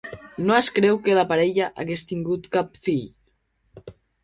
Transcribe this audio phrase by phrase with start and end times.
[0.45, 3.07] No es creu que la parella hagués tingut cap fill.